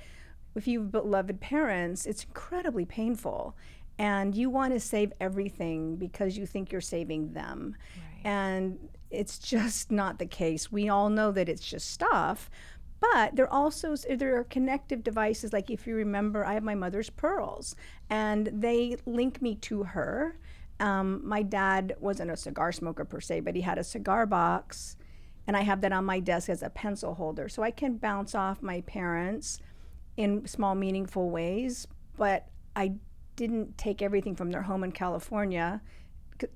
[0.55, 3.57] if you've beloved parents, it's incredibly painful
[3.99, 7.77] and you want to save everything because you think you're saving them.
[7.97, 8.31] Right.
[8.31, 10.73] And it's just not the case.
[10.73, 12.51] We all know that it's just stuff,
[13.01, 17.11] but there also there are connective devices like if you remember I have my mother's
[17.11, 17.75] pearls
[18.09, 20.39] and they link me to her.
[20.81, 24.97] Um, my dad wasn't a cigar smoker per se, but he had a cigar box
[25.47, 27.49] and I have that on my desk as a pencil holder.
[27.49, 29.59] So I can bounce off my parents
[30.17, 32.95] in small meaningful ways, but I
[33.37, 35.81] didn't take everything from their home in California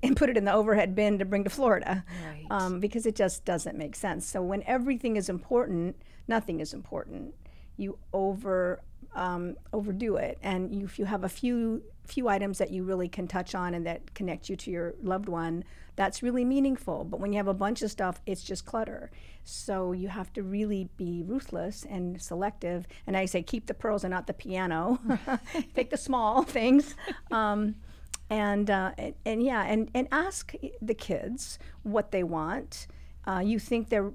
[0.03, 2.47] and put it in the overhead bin to bring to Florida right.
[2.51, 4.27] um, because it just doesn't make sense.
[4.27, 5.97] So when everything is important,
[6.29, 7.35] nothing is important.
[7.77, 8.81] You over
[9.17, 13.09] um, overdo it, and you, if you have a few few items that you really
[13.09, 15.65] can touch on and that connect you to your loved one,
[15.97, 17.05] that's really meaningful.
[17.05, 19.11] But when you have a bunch of stuff, it's just clutter.
[19.45, 22.87] So you have to really be ruthless and selective.
[23.07, 25.01] And I say keep the pearls and not the piano.
[25.75, 26.95] Pick the small things.
[27.31, 27.77] Um,
[28.29, 32.87] and, uh, and, and yeah, and, and ask the kids what they want.
[33.27, 34.13] Uh, you think they're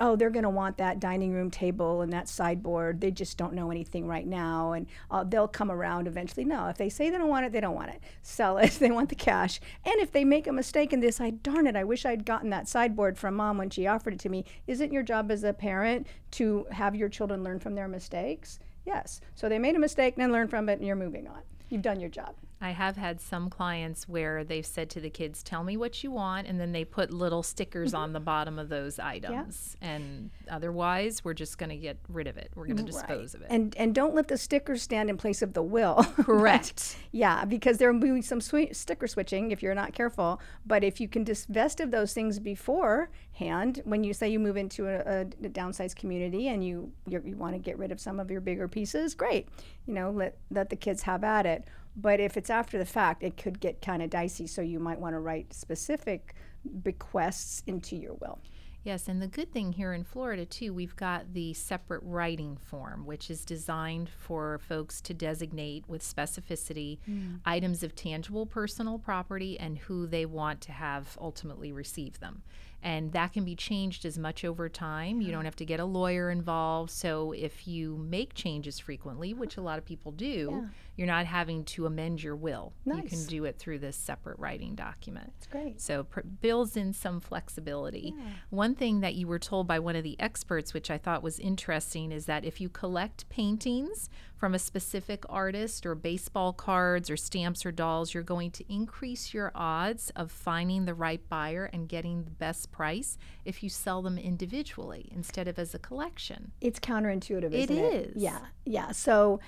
[0.00, 3.00] oh, they're going to want that dining room table and that sideboard.
[3.00, 6.44] They just don't know anything right now, and uh, they'll come around eventually.
[6.44, 8.00] No, if they say they don't want it, they don't want it.
[8.22, 8.70] Sell it.
[8.80, 9.60] they want the cash.
[9.84, 12.68] And if they make a mistake and decide, darn it, I wish I'd gotten that
[12.68, 16.06] sideboard from mom when she offered it to me, isn't your job as a parent
[16.32, 18.58] to have your children learn from their mistakes?
[18.84, 19.20] Yes.
[19.34, 21.40] So they made a mistake and learn from it, and you're moving on.
[21.68, 22.34] You've done your job.
[22.62, 26.12] I have had some clients where they've said to the kids, "Tell me what you
[26.12, 28.02] want," and then they put little stickers mm-hmm.
[28.02, 29.76] on the bottom of those items.
[29.82, 29.88] Yeah.
[29.90, 32.52] And otherwise, we're just going to get rid of it.
[32.54, 33.42] We're going to dispose right.
[33.42, 33.46] of it.
[33.50, 36.04] And and don't let the stickers stand in place of the will.
[36.22, 36.74] Correct.
[36.76, 40.40] but, yeah, because there will be some sweet sticker switching if you're not careful.
[40.64, 44.86] But if you can divest of those things beforehand, when you say you move into
[44.86, 48.30] a, a, a downsized community and you you want to get rid of some of
[48.30, 49.48] your bigger pieces, great.
[49.84, 53.22] You know, let let the kids have at it but if it's after the fact,
[53.22, 54.46] it could get kind of dicey.
[54.46, 56.34] So you might want to write specific
[56.82, 58.38] bequests into your will.
[58.84, 63.06] Yes, and the good thing here in Florida, too, we've got the separate writing form,
[63.06, 67.38] which is designed for folks to designate with specificity mm.
[67.46, 72.42] items of tangible personal property and who they want to have ultimately receive them
[72.82, 75.20] and that can be changed as much over time.
[75.20, 76.90] You don't have to get a lawyer involved.
[76.90, 80.68] So if you make changes frequently, which a lot of people do, yeah.
[80.96, 82.72] You're not having to amend your will.
[82.84, 83.02] Nice.
[83.04, 85.32] You can do it through this separate writing document.
[85.34, 85.80] That's great.
[85.80, 88.14] So pr- builds in some flexibility.
[88.16, 88.24] Yeah.
[88.50, 91.38] One thing that you were told by one of the experts, which I thought was
[91.38, 97.16] interesting, is that if you collect paintings from a specific artist or baseball cards or
[97.16, 101.88] stamps or dolls, you're going to increase your odds of finding the right buyer and
[101.88, 106.52] getting the best price if you sell them individually instead of as a collection.
[106.60, 107.94] It's counterintuitive, isn't it?
[107.94, 108.22] It is.
[108.22, 108.40] Yeah.
[108.64, 108.90] Yeah.
[108.90, 109.40] So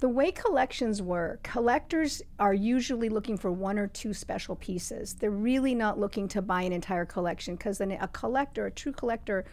[0.00, 5.14] the way collections work, collectors are usually looking for one or two special pieces.
[5.14, 8.92] They're really not looking to buy an entire collection because then a collector, a true
[8.92, 9.44] collector,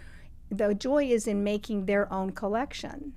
[0.52, 3.14] the joy is in making their own collection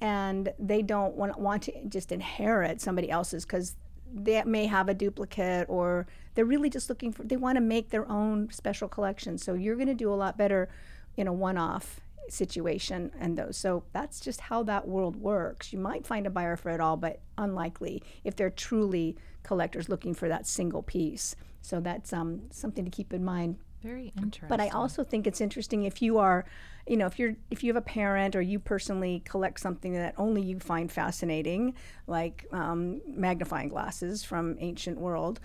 [0.00, 3.74] and they don't want, want to just inherit somebody else's because
[4.12, 7.90] they may have a duplicate or they're really just looking for they want to make
[7.90, 10.68] their own special collection so you're going to do a lot better
[11.16, 12.00] in a one-off
[12.32, 16.56] situation and those so that's just how that world works you might find a buyer
[16.56, 21.80] for it all but unlikely if they're truly collectors looking for that single piece so
[21.80, 24.48] that's um, something to keep in mind very interesting.
[24.48, 26.44] But I also think it's interesting if you are,
[26.86, 30.14] you know, if you're if you have a parent or you personally collect something that
[30.16, 31.74] only you find fascinating,
[32.06, 35.40] like um, magnifying glasses from ancient world.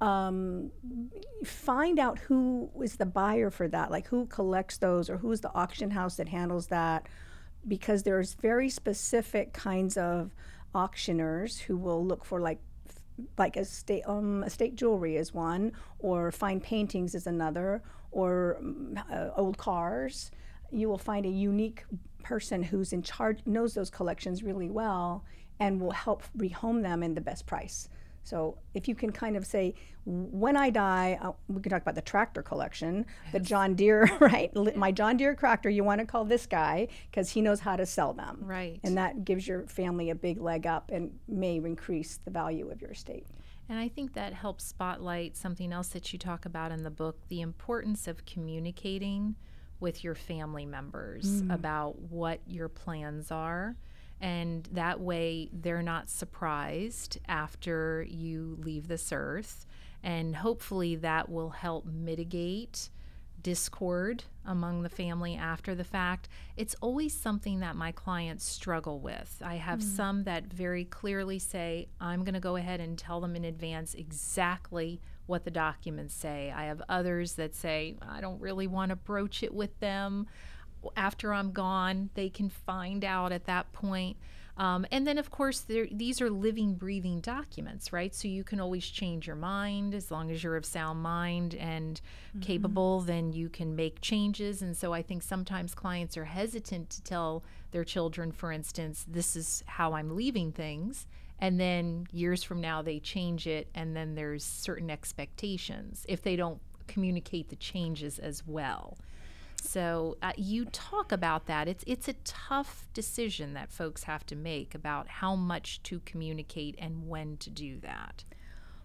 [0.00, 0.70] Um,
[1.44, 5.52] find out who is the buyer for that, like who collects those, or who's the
[5.54, 7.08] auction house that handles that,
[7.66, 10.30] because there's very specific kinds of
[10.74, 12.60] auctioners who will look for like
[13.36, 17.82] like estate, um, estate jewelry is one, or fine paintings is another,
[18.12, 18.60] or
[19.10, 20.30] uh, old cars.
[20.70, 21.84] You will find a unique
[22.22, 25.24] person who's in charge, knows those collections really well,
[25.58, 27.88] and will help rehome them in the best price.
[28.28, 31.94] So if you can kind of say, when I die, uh, we can talk about
[31.94, 33.32] the tractor collection, yes.
[33.32, 34.54] the John Deere, right?
[34.76, 37.86] My John Deere tractor, you want to call this guy because he knows how to
[37.86, 38.38] sell them.
[38.42, 38.80] Right.
[38.84, 42.80] And that gives your family a big leg up and may increase the value of
[42.80, 43.26] your estate.
[43.68, 47.18] And I think that helps spotlight something else that you talk about in the book
[47.28, 49.36] the importance of communicating
[49.80, 51.54] with your family members mm.
[51.54, 53.76] about what your plans are
[54.20, 59.66] and that way they're not surprised after you leave this earth.
[60.02, 62.90] And hopefully that will help mitigate
[63.42, 66.28] discord among the family after the fact.
[66.56, 69.40] It's always something that my clients struggle with.
[69.44, 69.96] I have mm.
[69.96, 73.94] some that very clearly say, I'm going to go ahead and tell them in advance
[73.94, 76.52] exactly what the documents say.
[76.54, 80.26] I have others that say, I don't really want to broach it with them
[80.96, 84.16] after I'm gone, they can find out at that point.
[84.56, 88.12] Um, and then, of course, these are living, breathing documents, right?
[88.12, 92.00] So you can always change your mind as long as you're of sound mind and
[92.30, 92.40] mm-hmm.
[92.40, 94.60] capable, then you can make changes.
[94.60, 99.36] And so I think sometimes clients are hesitant to tell their children, for instance, this
[99.36, 101.06] is how I'm leaving things.
[101.38, 106.34] And then years from now, they change it, and then there's certain expectations if they
[106.34, 108.98] don't communicate the changes as well.
[109.62, 111.68] So uh, you talk about that.
[111.68, 116.74] It's it's a tough decision that folks have to make about how much to communicate
[116.78, 118.24] and when to do that.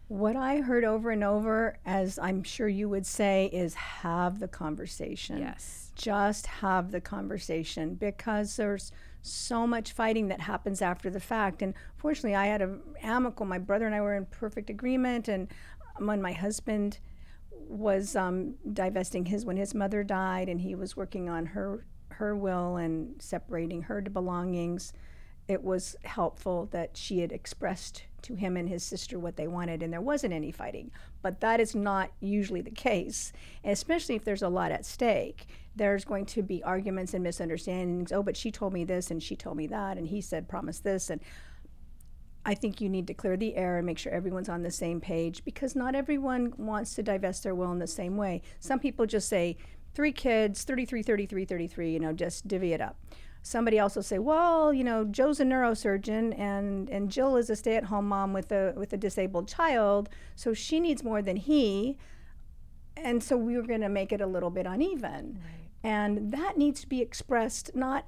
[0.07, 4.47] What I heard over and over, as I'm sure you would say, is have the
[4.47, 5.38] conversation.
[5.39, 5.91] Yes.
[5.95, 11.62] Just have the conversation because there's so much fighting that happens after the fact.
[11.62, 13.45] And fortunately, I had a amicable.
[13.45, 15.47] My brother and I were in perfect agreement, and
[15.97, 16.99] when my husband
[17.67, 22.36] was um, divesting his when his mother died, and he was working on her her
[22.36, 24.93] will and separating her belongings.
[25.47, 29.84] It was helpful that she had expressed to him and his sister what they wanted,
[29.84, 30.91] and there wasn't any fighting.
[31.21, 33.34] But that is not usually the case,
[33.65, 35.47] especially if there's a lot at stake.
[35.76, 38.12] There's going to be arguments and misunderstandings.
[38.12, 40.80] Oh, but she told me this, and she told me that, and he said promise
[40.80, 41.19] this, and
[42.45, 44.99] I think you need to clear the air and make sure everyone's on the same
[44.99, 48.41] page because not everyone wants to divest their will in the same way.
[48.60, 49.58] Some people just say,
[49.93, 52.97] three kids, 33, 33, 33, you know, just divvy it up.
[53.41, 57.56] Somebody else will say, well, you know, Joe's a neurosurgeon and, and Jill is a
[57.56, 61.36] stay at home mom with a, with a disabled child, so she needs more than
[61.36, 61.97] he.
[62.95, 65.39] And so we were going to make it a little bit uneven.
[65.43, 65.91] Right.
[65.91, 68.06] And that needs to be expressed not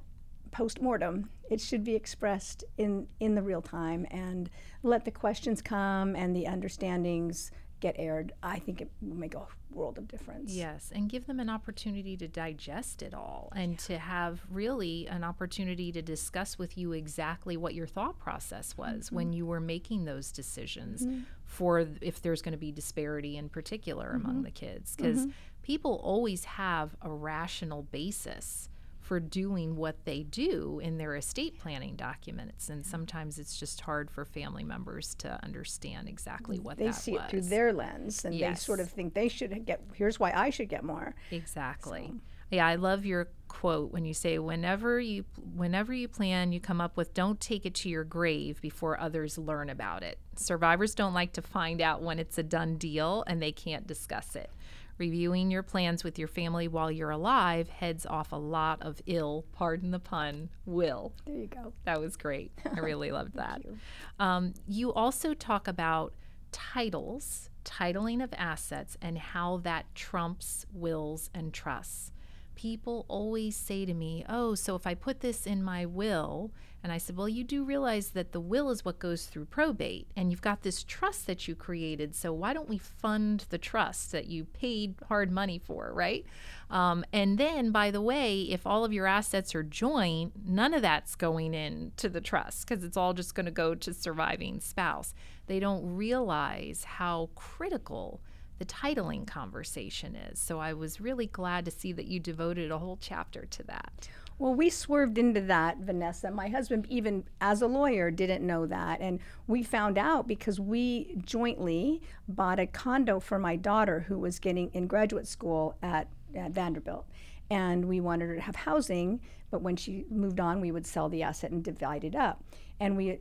[0.55, 1.29] post mortem.
[1.49, 4.49] It should be expressed in in the real time and
[4.83, 8.31] let the questions come and the understandings get aired.
[8.41, 10.53] I think it will make a world of difference.
[10.53, 13.77] Yes, and give them an opportunity to digest it all and yeah.
[13.87, 19.07] to have really an opportunity to discuss with you exactly what your thought process was
[19.07, 19.15] mm-hmm.
[19.15, 21.19] when you were making those decisions mm-hmm.
[21.43, 24.25] for if there's going to be disparity in particular mm-hmm.
[24.25, 25.31] among the kids because mm-hmm.
[25.63, 28.69] people always have a rational basis
[29.05, 32.69] for doing what they do in their estate planning documents.
[32.69, 37.21] And sometimes it's just hard for family members to understand exactly what they see was.
[37.21, 38.59] it through their lens, and yes.
[38.59, 39.79] they sort of think they should get.
[39.93, 41.13] Here's why I should get more.
[41.29, 42.07] Exactly.
[42.09, 42.19] So.
[42.49, 45.23] Yeah, I love your quote when you say whenever you
[45.55, 49.37] whenever you plan you come up with don't take it to your grave before others
[49.37, 53.41] learn about it survivors don't like to find out when it's a done deal and
[53.41, 54.49] they can't discuss it
[54.97, 59.45] Reviewing your plans with your family while you're alive heads off a lot of ill,
[59.51, 61.13] pardon the pun, will.
[61.25, 61.73] There you go.
[61.83, 62.51] That was great.
[62.65, 63.63] I really loved that.
[63.63, 63.77] You.
[64.19, 66.13] Um, you also talk about
[66.51, 72.11] titles, titling of assets, and how that trumps wills and trusts.
[72.55, 76.51] People always say to me, Oh, so if I put this in my will
[76.83, 80.07] and I said, Well, you do realize that the will is what goes through probate,
[80.15, 82.15] and you've got this trust that you created.
[82.15, 86.25] So why don't we fund the trust that you paid hard money for, right?
[86.69, 90.81] Um, and then, by the way, if all of your assets are joint, none of
[90.81, 95.13] that's going into the trust because it's all just going to go to surviving spouse.
[95.47, 98.21] They don't realize how critical
[98.57, 100.39] the titling conversation is.
[100.39, 104.07] So I was really glad to see that you devoted a whole chapter to that.
[104.37, 106.29] Well, we swerved into that, Vanessa.
[106.29, 108.99] My husband, even as a lawyer, didn't know that.
[108.99, 114.39] And we found out because we jointly bought a condo for my daughter who was
[114.39, 117.07] getting in graduate school at, at Vanderbilt.
[117.49, 121.07] And we wanted her to have housing, but when she moved on, we would sell
[121.07, 122.43] the asset and divide it up.
[122.79, 123.19] And we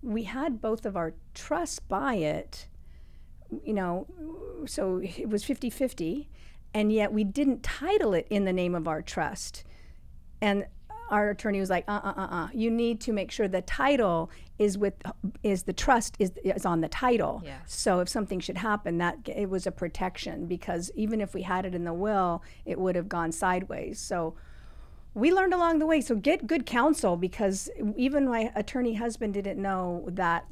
[0.00, 2.68] we had both of our trusts buy it,
[3.64, 4.06] you know,
[4.66, 6.28] so it was 50 50,
[6.74, 9.64] and yet we didn't title it in the name of our trust
[10.40, 10.66] and
[11.10, 12.48] our attorney was like, uh, uh, uh, uh.
[12.52, 14.94] You need to make sure the title is with
[15.42, 17.42] is the trust is is on the title.
[17.44, 17.60] Yes.
[17.66, 21.64] So if something should happen, that it was a protection because even if we had
[21.64, 23.98] it in the will, it would have gone sideways.
[23.98, 24.34] So
[25.14, 26.00] we learned along the way.
[26.00, 30.44] So get good counsel because even my attorney husband didn't know that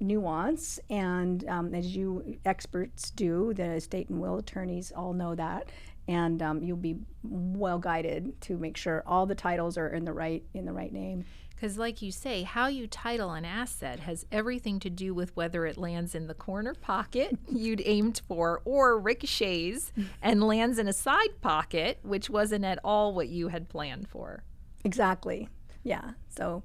[0.00, 0.80] nuance.
[0.90, 5.68] And um, as you experts do, the estate and will attorneys all know that
[6.08, 10.12] and um, you'll be well guided to make sure all the titles are in the
[10.12, 14.26] right in the right name because like you say how you title an asset has
[14.30, 18.98] everything to do with whether it lands in the corner pocket you'd aimed for or
[18.98, 24.08] ricochets and lands in a side pocket which wasn't at all what you had planned
[24.08, 24.42] for
[24.84, 25.48] exactly
[25.82, 26.62] yeah so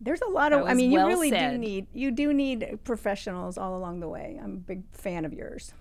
[0.00, 1.52] there's a lot of i mean well you really said.
[1.52, 5.32] do need you do need professionals all along the way i'm a big fan of
[5.32, 5.72] yours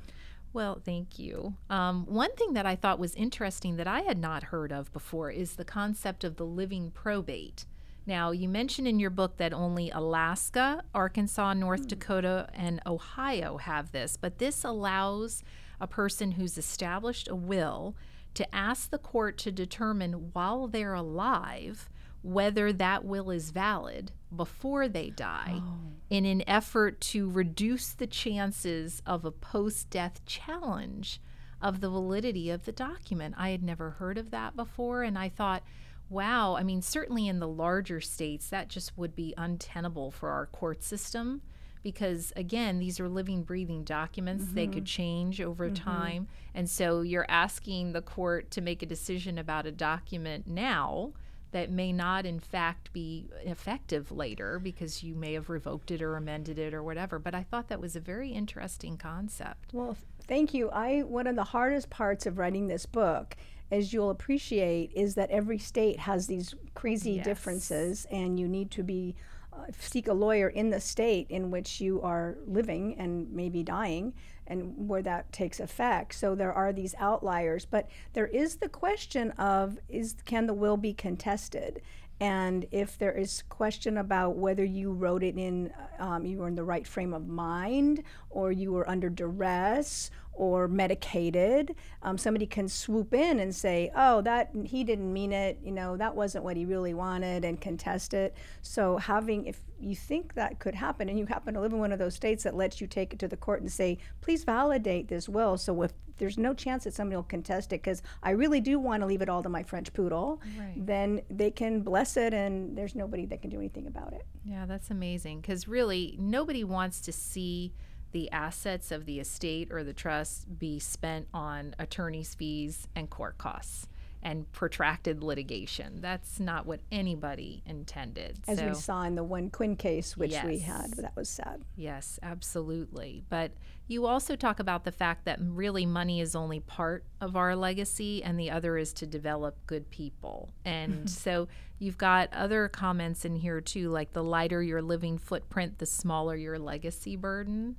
[0.54, 1.56] well, thank you.
[1.70, 5.30] Um, one thing that I thought was interesting that I had not heard of before
[5.30, 7.66] is the concept of the living probate.
[8.06, 11.88] Now, you mentioned in your book that only Alaska, Arkansas, North mm.
[11.90, 15.44] Dakota, and Ohio have this, but this allows
[15.82, 17.94] a person who's established a will
[18.36, 21.90] to ask the court to determine while they're alive
[22.26, 25.78] whether that will is valid before they die oh.
[26.10, 31.22] in an effort to reduce the chances of a post death challenge
[31.62, 33.36] of the validity of the document.
[33.38, 35.62] I had never heard of that before, and I thought,
[36.10, 40.48] wow, I mean, certainly in the larger states, that just would be untenable for our
[40.48, 41.44] court system
[41.84, 44.56] because again these are living breathing documents mm-hmm.
[44.56, 45.76] they could change over mm-hmm.
[45.88, 51.14] time and so you're asking the court to make a decision about a document now
[51.56, 56.18] that may not, in fact, be effective later because you may have revoked it or
[56.18, 57.18] amended it or whatever.
[57.18, 59.70] But I thought that was a very interesting concept.
[59.72, 59.96] Well,
[60.28, 60.70] thank you.
[60.70, 63.38] I one of the hardest parts of writing this book,
[63.72, 67.24] as you'll appreciate, is that every state has these crazy Yes.
[67.26, 69.16] differences, and you need to be
[69.54, 74.14] uh, seek a lawyer in the state in which you are living and maybe dying
[74.48, 76.16] and where that takes effect.
[76.16, 80.78] So there are these outliers but there is the question of is can the will
[80.78, 81.82] be contested?
[82.22, 86.56] And if there is question about whether you wrote it in um, you were in
[86.56, 92.68] the right frame of mind or you were under duress or medicated um, somebody can
[92.68, 96.56] swoop in and say oh that he didn't mean it you know that wasn't what
[96.58, 98.36] he really wanted and contest it.
[98.62, 101.92] So having if you think that could happen and you happen to live in one
[101.92, 105.08] of those states that lets you take it to the court and say please validate
[105.08, 105.58] this will.
[105.58, 109.02] So if there's no chance that somebody will contest it because i really do want
[109.02, 110.74] to leave it all to my french poodle Right.
[110.78, 114.26] then they can bless it and there's nobody that can do anything about it.
[114.46, 117.74] Yeah, that's amazing because really nobody wants to see
[118.16, 123.38] the assets of the estate or the trust be spent on attorney's fees and court
[123.38, 123.90] costs
[124.24, 126.00] and protracted litigation.
[126.00, 128.40] That's not what anybody intended.
[128.48, 131.66] as so, we saw in the one quinn case which we had that was sad
[131.76, 133.26] Yes, absolutely.
[133.28, 133.52] But
[133.90, 138.24] you also talk about the fact that really money is only part of our legacy
[138.24, 140.54] and the other is to develop good people.
[140.64, 141.50] And so
[141.80, 146.38] you've got other comments in here too, like the lighter your living footprint, the smaller
[146.38, 147.76] your legacy burden.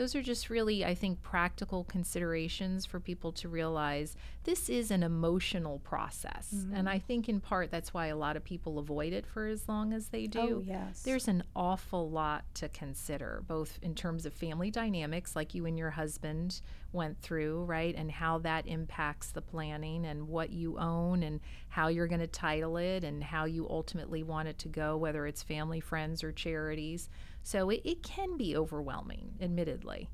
[0.00, 5.02] Those are just really, I think, practical considerations for people to realize this is an
[5.02, 6.52] emotional process.
[6.52, 6.88] And mm-hmm.
[6.88, 9.92] I think in part that's why a lot of people avoid it for as long
[9.92, 14.32] as they do oh yes there's an awful lot to consider, both in terms of
[14.32, 17.94] family dynamics, like you and your husband went through, right?
[17.94, 22.26] And how that impacts the planning and what you own and how you're going to
[22.26, 26.32] title it and how you ultimately want it to go, whether it's family, friends, or
[26.32, 27.10] charities.
[27.42, 30.08] So it, it can be overwhelming, admittedly.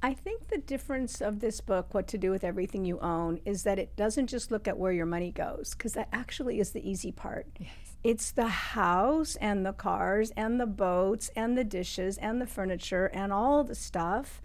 [0.00, 3.64] I think the difference of this book, What to Do with Everything You Own, is
[3.64, 6.88] that it doesn't just look at where your money goes, because that actually is the
[6.88, 7.46] easy part.
[7.58, 7.70] Yes.
[8.04, 13.06] It's the house and the cars and the boats and the dishes and the furniture
[13.06, 14.40] and all the stuff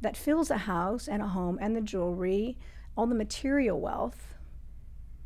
[0.00, 2.58] that fills a house and a home and the jewelry,
[2.96, 4.34] all the material wealth.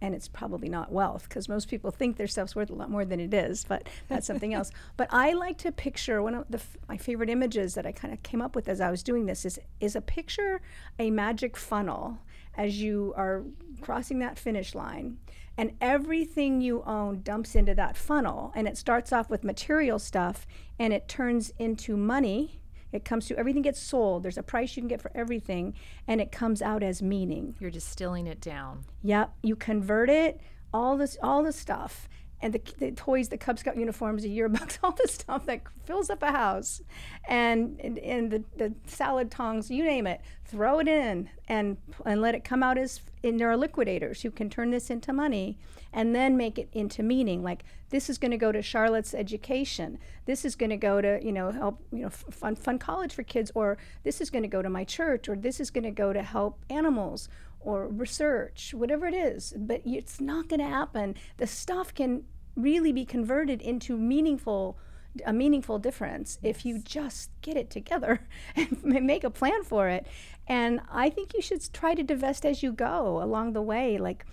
[0.03, 3.05] And it's probably not wealth because most people think their stuff's worth a lot more
[3.05, 4.71] than it is, but that's something else.
[4.97, 8.13] But I like to picture one of the, f- my favorite images that I kind
[8.13, 10.61] of came up with as I was doing this is, is a picture
[10.99, 12.19] a magic funnel
[12.57, 13.45] as you are
[13.81, 15.19] crossing that finish line
[15.57, 20.47] and everything you own dumps into that funnel and it starts off with material stuff
[20.79, 22.61] and it turns into money
[22.93, 24.23] it comes to everything gets sold.
[24.23, 25.75] There's a price you can get for everything
[26.07, 27.55] and it comes out as meaning.
[27.61, 28.85] You're distilling it down.
[29.03, 30.41] Yep, you convert it,
[30.73, 32.09] all this, all the stuff,
[32.43, 36.11] and the, the toys, the Cub Scout uniforms, the yearbooks, all the stuff that fills
[36.11, 36.83] up a house,
[37.29, 42.21] and and, and the, the salad tongs, you name it, throw it in and and
[42.21, 44.23] let it come out as and there are liquidators.
[44.23, 45.59] Who can turn this into money
[45.93, 47.43] and then make it into meaning.
[47.43, 49.99] Like this is going to go to Charlotte's education.
[50.25, 53.13] This is going to go to you know help you know f- fun fun college
[53.13, 55.85] for kids, or this is going to go to my church, or this is going
[55.85, 57.29] to go to help animals
[57.61, 59.55] or research, whatever it is.
[59.57, 61.15] But it's not going to happen.
[61.37, 62.25] The stuff can
[62.57, 64.79] really be converted into meaningful
[65.27, 68.21] a meaningful difference if you just get it together
[68.57, 70.07] and make a plan for it.
[70.47, 73.99] And I think you should try to divest as you go along the way.
[73.99, 74.25] Like,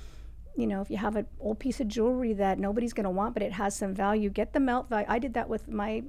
[0.56, 3.34] you know, if you have an old piece of jewelry that nobody's going to want,
[3.34, 5.08] but it has some value, get the melt value.
[5.10, 6.04] I did that with my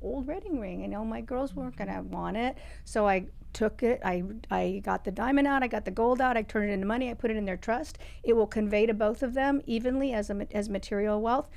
[0.00, 0.84] old wedding ring.
[0.84, 4.00] I know oh, my girls weren't going to want it, so I took it.
[4.04, 5.62] I I got the diamond out.
[5.62, 6.36] I got the gold out.
[6.36, 7.10] I turned it into money.
[7.10, 7.98] I put it in their trust.
[8.22, 11.48] It will convey to both of them evenly as a as material wealth,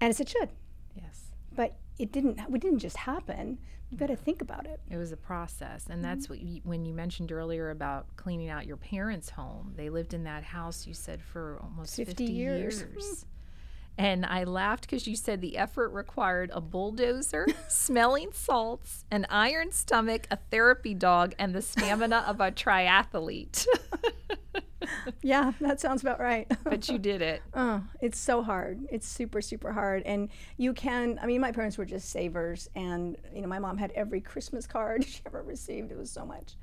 [0.00, 0.48] and as it should.
[0.94, 1.32] Yes.
[1.54, 2.38] But it didn't.
[2.38, 3.58] It didn't just happen.
[3.92, 4.80] You've got to think about it.
[4.88, 5.86] It was a process.
[5.90, 6.32] And that's mm-hmm.
[6.32, 10.24] what you, when you mentioned earlier about cleaning out your parents' home, they lived in
[10.24, 12.80] that house, you said, for almost 50, 50 years.
[12.80, 13.26] years.
[13.98, 19.70] And I laughed because you said the effort required a bulldozer, smelling salts, an iron
[19.70, 23.66] stomach, a therapy dog, and the stamina of a triathlete.
[25.22, 26.50] Yeah, that sounds about right.
[26.64, 27.42] but you did it.
[27.54, 28.80] Oh, it's so hard.
[28.90, 30.02] It's super, super hard.
[30.04, 32.68] And you can, I mean, my parents were just savers.
[32.74, 35.92] And, you know, my mom had every Christmas card she ever received.
[35.92, 36.54] It was so much.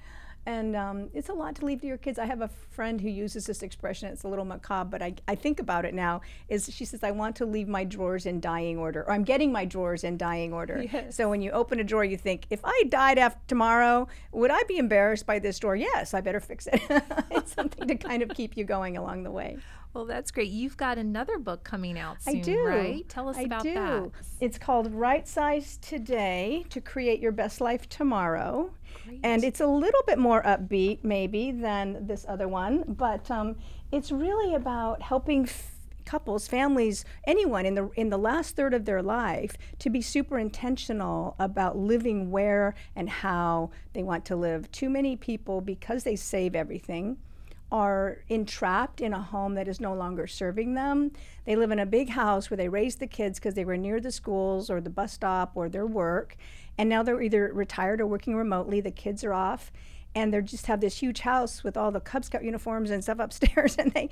[0.46, 2.18] And um, it's a lot to leave to your kids.
[2.18, 4.10] I have a friend who uses this expression.
[4.10, 6.22] It's a little macabre, but I, I think about it now.
[6.48, 9.52] Is she says I want to leave my drawers in dying order, or I'm getting
[9.52, 10.86] my drawers in dying order.
[10.92, 11.16] Yes.
[11.16, 14.64] So when you open a drawer, you think, if I died after tomorrow, would I
[14.64, 15.76] be embarrassed by this drawer?
[15.76, 16.82] Yes, I better fix it.
[17.32, 19.58] it's something to kind of keep you going along the way.
[19.94, 20.52] Well, that's great.
[20.52, 22.64] You've got another book coming out soon, I do.
[22.64, 23.10] right?
[23.10, 23.74] Tell us I about do.
[23.74, 24.12] that.
[24.40, 28.72] It's called Right Size Today to Create Your Best Life Tomorrow.
[29.06, 29.20] Great.
[29.24, 33.56] And it's a little bit more upbeat, maybe, than this other one, but um,
[33.92, 35.44] it's really about helping.
[35.44, 35.76] F-
[36.06, 40.40] couples families anyone in the in the last third of their life to be super
[40.40, 46.16] intentional about living where and how they want to live too many people because they
[46.16, 47.16] save everything
[47.72, 51.12] are entrapped in a home that is no longer serving them.
[51.46, 54.00] They live in a big house where they raised the kids because they were near
[54.00, 56.36] the schools or the bus stop or their work.
[56.78, 58.82] And now they're either retired or working remotely.
[58.82, 59.72] The kids are off.
[60.16, 63.20] And they just have this huge house with all the Cub Scout uniforms and stuff
[63.20, 63.76] upstairs.
[63.78, 64.10] And they,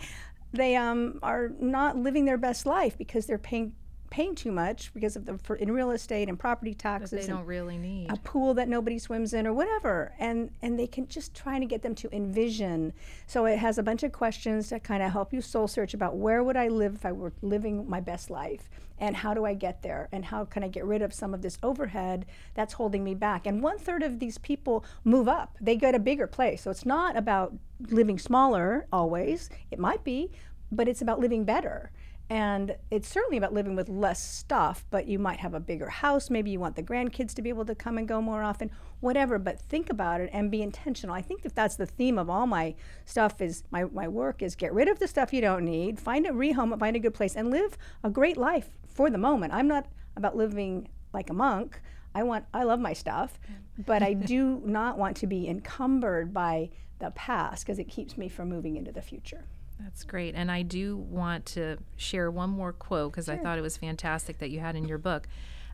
[0.54, 3.74] they um, are not living their best life because they're paying
[4.10, 7.28] paying too much because of the for, in real estate and property That taxes they
[7.32, 8.12] don't really need.
[8.12, 10.14] a pool that nobody swims in or whatever.
[10.20, 12.94] And and they can just trying to get them to envision.
[13.26, 16.16] So it has a bunch of questions that kind of help you soul search about
[16.18, 18.70] where would i live if i were living my best life?
[19.00, 20.10] And how do i get there?
[20.12, 23.46] And how can i get rid of some of this overhead that's holding me back?
[23.46, 25.58] And one third of these people move up.
[25.62, 26.64] They get a bigger place.
[26.64, 27.54] So it's not about
[27.90, 29.50] living smaller always.
[29.72, 30.32] It might be
[30.72, 31.92] but it's about living better
[32.30, 36.30] and it's certainly about living with less stuff, but you might have a bigger house.
[36.30, 38.70] Maybe you want the grandkids to be able to come and go more often,
[39.00, 39.40] whatever.
[39.40, 41.16] But think about it and be intentional.
[41.16, 42.76] I think if that's the theme of all my
[43.06, 46.26] stuff is my, my work is get rid of the stuff you don't need, find
[46.26, 49.54] a rehome, find a good place, and live a great life for the moment.
[49.54, 51.80] I'm not about living like a monk.
[52.14, 53.40] I want I love my stuff,
[53.86, 58.28] but I do not want to be encumbered by the past because it keeps me
[58.28, 59.46] from moving into the future.
[59.80, 60.36] That's great.
[60.36, 64.40] And I do want to share one more quote because I thought it was fantastic
[64.40, 65.28] that you had in your book.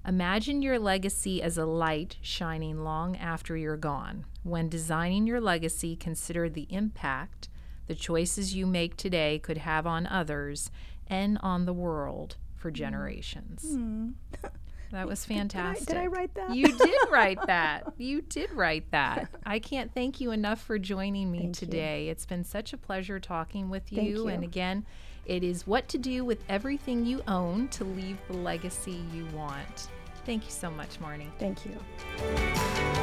[0.05, 4.25] Imagine your legacy as a light shining long after you're gone.
[4.43, 7.47] When designing your legacy, consider the impact
[7.87, 10.71] the choices you make today could have on others
[11.07, 12.75] and on the world for mm.
[12.75, 13.63] generations.
[13.63, 14.09] Hmm.
[14.93, 15.33] That was Hmm.
[15.33, 15.87] Did I, fantastic.
[15.87, 16.55] did I write that?
[16.55, 17.93] You did write that.
[17.97, 19.27] You did write that.
[19.45, 21.67] I can't thank you enough for joining me Thank you.
[21.67, 22.09] today.
[22.09, 24.25] It's been such a pleasure talking with you.
[24.25, 24.85] Thank And again,
[25.25, 29.87] it is what to do with everything you own to leave the legacy you want.
[30.25, 31.27] Thank you so much, Marni.
[31.39, 33.02] Thank you.